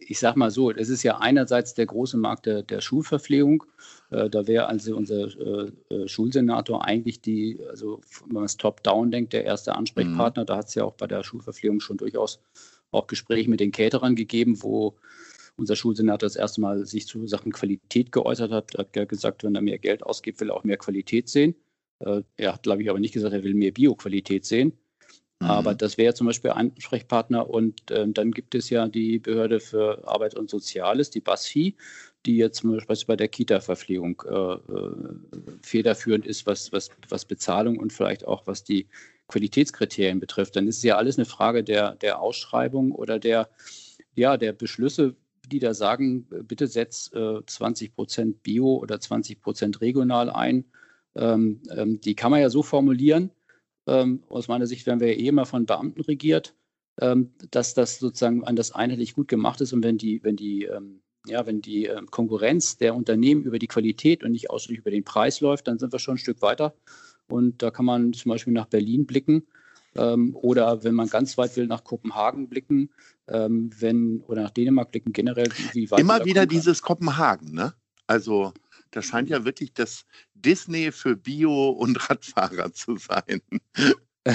ich 0.00 0.18
sag 0.18 0.36
mal 0.36 0.50
so, 0.50 0.70
es 0.70 0.88
ist 0.88 1.02
ja 1.02 1.18
einerseits 1.18 1.74
der 1.74 1.86
große 1.86 2.16
Markt 2.16 2.46
der, 2.46 2.62
der 2.62 2.80
Schulverpflegung. 2.80 3.64
Äh, 4.10 4.30
da 4.30 4.46
wäre 4.46 4.66
also 4.66 4.96
unser 4.96 5.26
äh, 5.26 5.72
äh, 5.90 6.08
Schulsenator 6.08 6.84
eigentlich 6.84 7.20
die, 7.20 7.60
also 7.68 8.00
wenn 8.26 8.34
man 8.34 8.44
es 8.44 8.56
top-down 8.56 9.10
denkt, 9.10 9.32
der 9.32 9.44
erste 9.44 9.74
Ansprechpartner. 9.74 10.42
Mhm. 10.42 10.46
Da 10.46 10.56
hat 10.56 10.68
es 10.68 10.74
ja 10.74 10.84
auch 10.84 10.94
bei 10.94 11.06
der 11.06 11.22
Schulverpflegung 11.22 11.80
schon 11.80 11.96
durchaus 11.96 12.40
auch 12.90 13.06
Gespräche 13.06 13.48
mit 13.48 13.60
den 13.60 13.72
Caterern 13.72 14.16
gegeben, 14.16 14.62
wo 14.62 14.96
unser 15.60 15.76
Schulsenator 15.76 16.26
das 16.26 16.36
erste 16.36 16.60
Mal 16.60 16.86
sich 16.86 17.06
zu 17.06 17.26
Sachen 17.26 17.52
Qualität 17.52 18.10
geäußert 18.10 18.50
hat. 18.50 18.74
Er 18.74 19.02
hat 19.02 19.08
gesagt, 19.08 19.44
wenn 19.44 19.54
er 19.54 19.60
mehr 19.60 19.78
Geld 19.78 20.02
ausgibt, 20.02 20.40
will 20.40 20.50
er 20.50 20.56
auch 20.56 20.64
mehr 20.64 20.78
Qualität 20.78 21.28
sehen. 21.28 21.54
Äh, 22.00 22.22
er 22.36 22.54
hat, 22.54 22.64
glaube 22.64 22.82
ich, 22.82 22.90
aber 22.90 22.98
nicht 22.98 23.14
gesagt, 23.14 23.34
er 23.34 23.44
will 23.44 23.54
mehr 23.54 23.72
Bio-Qualität 23.72 24.44
sehen. 24.44 24.72
Aber 25.40 25.72
mhm. 25.72 25.78
das 25.78 25.96
wäre 25.96 26.14
zum 26.14 26.26
Beispiel 26.26 26.50
ein 26.50 26.72
Ansprechpartner. 26.72 27.48
Und 27.48 27.90
äh, 27.90 28.06
dann 28.08 28.32
gibt 28.32 28.54
es 28.54 28.70
ja 28.70 28.88
die 28.88 29.18
Behörde 29.18 29.60
für 29.60 30.06
Arbeit 30.06 30.34
und 30.34 30.50
Soziales, 30.50 31.10
die 31.10 31.20
BASFI, 31.20 31.76
die 32.26 32.36
jetzt 32.36 32.60
zum 32.60 32.76
Beispiel 32.76 33.06
bei 33.06 33.16
der 33.16 33.28
Kita-Verpflegung 33.28 34.22
äh, 34.28 34.34
äh, 34.34 34.92
federführend 35.62 36.26
ist, 36.26 36.46
was, 36.46 36.72
was, 36.72 36.90
was 37.08 37.24
Bezahlung 37.24 37.78
und 37.78 37.92
vielleicht 37.92 38.26
auch 38.26 38.46
was 38.46 38.64
die 38.64 38.86
Qualitätskriterien 39.28 40.20
betrifft. 40.20 40.56
Dann 40.56 40.66
ist 40.66 40.78
es 40.78 40.82
ja 40.82 40.96
alles 40.96 41.16
eine 41.16 41.24
Frage 41.24 41.64
der, 41.64 41.94
der 41.96 42.20
Ausschreibung 42.20 42.92
oder 42.92 43.18
der, 43.18 43.48
ja, 44.14 44.36
der 44.36 44.52
Beschlüsse, 44.52 45.14
die 45.50 45.58
da 45.58 45.74
sagen, 45.74 46.26
bitte 46.46 46.66
setz 46.66 47.10
äh, 47.12 47.40
20 47.44 47.94
Prozent 47.94 48.42
Bio 48.42 48.76
oder 48.76 49.00
20 49.00 49.40
Prozent 49.40 49.80
regional 49.80 50.30
ein. 50.30 50.64
Ähm, 51.14 51.60
ähm, 51.70 52.00
die 52.00 52.14
kann 52.14 52.30
man 52.30 52.40
ja 52.40 52.48
so 52.48 52.62
formulieren, 52.62 53.30
ähm, 53.86 54.22
aus 54.28 54.48
meiner 54.48 54.66
Sicht 54.66 54.86
werden 54.86 55.00
wir 55.00 55.08
ja 55.12 55.18
eh 55.18 55.28
immer 55.28 55.46
von 55.46 55.66
Beamten 55.66 56.00
regiert, 56.02 56.54
ähm, 57.00 57.30
dass 57.50 57.74
das 57.74 57.98
sozusagen 57.98 58.44
an 58.44 58.56
das 58.56 58.72
einheitlich 58.72 59.14
gut 59.14 59.28
gemacht 59.28 59.60
ist. 59.60 59.72
Und 59.72 59.82
wenn 59.82 59.98
die, 59.98 60.22
wenn 60.22 60.36
die, 60.36 60.64
ähm, 60.64 61.00
ja, 61.26 61.46
wenn 61.46 61.60
die 61.60 61.86
ähm, 61.86 62.06
Konkurrenz 62.06 62.76
der 62.78 62.94
Unternehmen 62.94 63.42
über 63.42 63.58
die 63.58 63.66
Qualität 63.66 64.22
und 64.22 64.32
nicht 64.32 64.50
ausschließlich 64.50 64.80
über 64.80 64.90
den 64.90 65.04
Preis 65.04 65.40
läuft, 65.40 65.66
dann 65.66 65.78
sind 65.78 65.92
wir 65.92 65.98
schon 65.98 66.14
ein 66.14 66.18
Stück 66.18 66.42
weiter. 66.42 66.74
Und 67.28 67.62
da 67.62 67.70
kann 67.70 67.84
man 67.84 68.12
zum 68.12 68.30
Beispiel 68.30 68.52
nach 68.52 68.66
Berlin 68.66 69.06
blicken. 69.06 69.46
Ähm, 69.96 70.36
oder 70.36 70.84
wenn 70.84 70.94
man 70.94 71.08
ganz 71.08 71.36
weit 71.36 71.56
will, 71.56 71.66
nach 71.66 71.82
Kopenhagen 71.82 72.48
blicken, 72.48 72.90
ähm, 73.28 73.70
wenn, 73.78 74.20
oder 74.20 74.42
nach 74.42 74.50
Dänemark 74.50 74.92
blicken, 74.92 75.12
generell, 75.12 75.48
wie 75.72 75.90
weit. 75.90 76.00
Immer 76.00 76.24
wieder 76.24 76.46
dieses 76.46 76.82
Kopenhagen, 76.82 77.52
ne? 77.52 77.74
Also 78.06 78.52
das 78.90 79.06
scheint 79.06 79.30
ja 79.30 79.44
wirklich 79.44 79.72
das 79.72 80.04
Disney 80.34 80.92
für 80.92 81.16
Bio- 81.16 81.70
und 81.70 82.08
Radfahrer 82.08 82.72
zu 82.72 82.96
sein. 82.96 83.40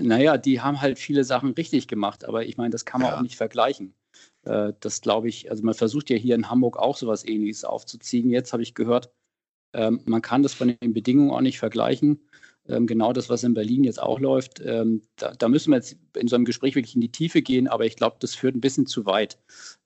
naja, 0.00 0.36
die 0.36 0.60
haben 0.60 0.80
halt 0.80 0.98
viele 0.98 1.24
Sachen 1.24 1.52
richtig 1.52 1.88
gemacht, 1.88 2.24
aber 2.24 2.44
ich 2.44 2.56
meine, 2.56 2.70
das 2.70 2.84
kann 2.84 3.00
man 3.00 3.10
ja. 3.10 3.16
auch 3.18 3.22
nicht 3.22 3.36
vergleichen. 3.36 3.94
Äh, 4.42 4.72
das 4.80 5.00
glaube 5.00 5.28
ich, 5.28 5.50
also 5.50 5.62
man 5.62 5.74
versucht 5.74 6.10
ja 6.10 6.16
hier 6.16 6.34
in 6.34 6.50
Hamburg 6.50 6.76
auch 6.76 6.96
sowas 6.96 7.26
ähnliches 7.26 7.64
aufzuziehen. 7.64 8.30
Jetzt 8.30 8.52
habe 8.52 8.62
ich 8.62 8.74
gehört, 8.74 9.10
ähm, 9.72 10.00
man 10.04 10.22
kann 10.22 10.42
das 10.42 10.54
von 10.54 10.76
den 10.80 10.92
Bedingungen 10.94 11.30
auch 11.30 11.40
nicht 11.40 11.58
vergleichen 11.58 12.20
genau 12.66 13.12
das, 13.12 13.28
was 13.28 13.44
in 13.44 13.52
Berlin 13.52 13.84
jetzt 13.84 14.02
auch 14.02 14.18
läuft. 14.18 14.60
Ähm, 14.64 15.02
da, 15.16 15.32
da, 15.32 15.48
müssen 15.48 15.70
wir 15.70 15.76
jetzt 15.76 15.96
in 16.16 16.28
so 16.28 16.36
einem 16.36 16.46
Gespräch 16.46 16.74
wirklich 16.74 16.94
in 16.94 17.02
die 17.02 17.12
Tiefe 17.12 17.42
gehen, 17.42 17.68
aber 17.68 17.84
ich 17.84 17.96
glaube, 17.96 18.16
das 18.20 18.34
führt 18.34 18.54
ein 18.56 18.60
bisschen 18.60 18.86
zu 18.86 19.04
weit. 19.04 19.38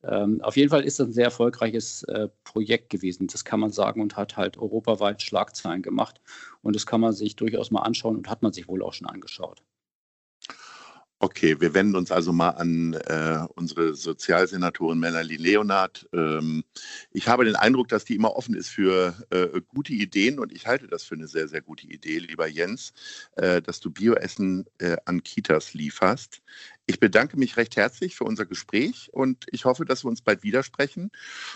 Ähm, 0.05 0.41
auf 0.43 0.57
jeden 0.57 0.71
Fall 0.71 0.85
ist 0.85 1.01
das 1.01 1.09
ein 1.09 1.13
sehr 1.13 1.25
erfolgreiches 1.25 2.05
äh, 2.05 2.29
Projekt 2.45 2.91
gewesen, 2.91 3.27
das 3.27 3.45
kann 3.45 3.61
man 3.61 3.73
sagen, 3.73 4.01
und 4.01 4.17
hat 4.17 4.37
halt 4.37 4.59
europaweit 4.59 5.23
Schlagzeilen 5.23 5.83
gemacht. 5.83 6.21
Und 6.63 6.77
das 6.77 6.87
kann 6.87 7.01
man 7.01 7.13
sich 7.13 7.35
durchaus 7.35 7.71
mal 7.71 7.83
anschauen 7.83 8.17
und 8.17 8.31
hat 8.31 8.43
man 8.43 8.53
sich 8.53 8.69
wohl 8.69 8.83
auch 8.83 8.93
schon 8.93 9.09
angeschaut. 9.09 9.63
Okay, 11.21 11.61
wir 11.61 11.75
wenden 11.75 11.97
uns 11.97 12.13
also 12.13 12.33
mal 12.33 12.51
an 12.51 12.93
äh, 12.93 13.45
unsere 13.57 13.95
Sozialsenatorin 13.95 15.01
Melanie 15.01 15.37
Leonard. 15.37 16.09
Ähm, 16.13 16.63
ich 17.11 17.27
habe 17.27 17.45
den 17.45 17.57
Eindruck, 17.57 17.89
dass 17.89 18.05
die 18.05 18.15
immer 18.15 18.37
offen 18.37 18.55
ist 18.55 18.69
für 18.69 19.17
äh, 19.31 19.61
gute 19.67 19.93
Ideen 19.95 20.39
und 20.39 20.53
ich 20.53 20.69
halte 20.69 20.87
das 20.87 21.03
für 21.03 21.17
eine 21.17 21.27
sehr, 21.27 21.49
sehr 21.49 21.61
gute 21.61 21.89
Idee, 21.89 22.19
lieber 22.19 22.47
Jens, 22.47 22.93
äh, 23.33 23.61
dass 23.61 23.81
du 23.81 23.91
Bioessen 23.91 24.67
äh, 24.79 24.97
an 25.07 25.25
Kitas 25.25 25.75
lieferst. 25.75 26.41
Ich 26.87 27.01
bedanke 27.01 27.37
mich 27.37 27.57
recht 27.57 27.75
herzlich 27.75 28.15
für 28.15 28.25
unser 28.25 28.47
Gespräch 28.47 29.11
und 29.13 29.45
ich 29.51 29.65
hoffe, 29.65 29.85
dass 29.85 30.05
wir 30.05 30.11
uns 30.11 30.23
bald 30.23 30.45
widersprechen 30.45 31.11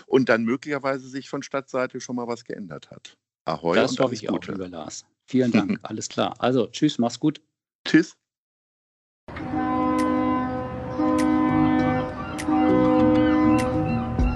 und 0.07 0.27
dann 0.27 0.43
möglicherweise 0.43 1.07
sich 1.07 1.29
von 1.29 1.41
Stadtseite 1.41 2.01
schon 2.01 2.17
mal 2.17 2.27
was 2.27 2.43
geändert 2.43 2.91
hat. 2.91 3.15
Ahoi 3.45 3.75
das 3.75 3.97
hoffe 3.97 4.13
ich 4.13 4.27
Gute. 4.27 4.51
auch, 4.51 4.55
lieber 4.55 4.67
Lars. 4.67 5.05
Vielen 5.25 5.53
Dank, 5.53 5.79
alles 5.83 6.09
klar. 6.09 6.35
Also, 6.39 6.67
tschüss, 6.67 6.97
mach's 6.97 7.19
gut. 7.19 7.39
Tschüss. 7.85 8.17